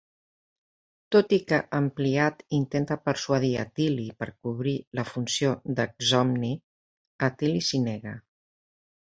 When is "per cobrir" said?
4.23-4.75